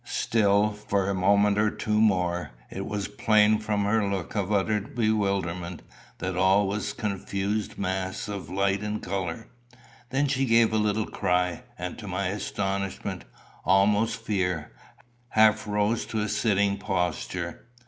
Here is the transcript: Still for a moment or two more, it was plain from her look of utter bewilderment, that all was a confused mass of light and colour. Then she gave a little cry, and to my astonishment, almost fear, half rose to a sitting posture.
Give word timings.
Still 0.03 0.71
for 0.71 1.07
a 1.07 1.13
moment 1.13 1.59
or 1.59 1.69
two 1.69 2.01
more, 2.01 2.49
it 2.71 2.87
was 2.87 3.07
plain 3.07 3.59
from 3.59 3.83
her 3.83 4.03
look 4.03 4.33
of 4.35 4.51
utter 4.51 4.81
bewilderment, 4.81 5.83
that 6.17 6.35
all 6.35 6.67
was 6.67 6.91
a 6.91 6.95
confused 6.95 7.77
mass 7.77 8.27
of 8.27 8.49
light 8.49 8.81
and 8.81 9.03
colour. 9.03 9.45
Then 10.09 10.27
she 10.27 10.45
gave 10.47 10.73
a 10.73 10.77
little 10.77 11.05
cry, 11.05 11.61
and 11.77 11.99
to 11.99 12.07
my 12.07 12.29
astonishment, 12.29 13.25
almost 13.63 14.15
fear, 14.25 14.71
half 15.29 15.67
rose 15.67 16.07
to 16.07 16.21
a 16.21 16.29
sitting 16.29 16.79
posture. 16.79 17.67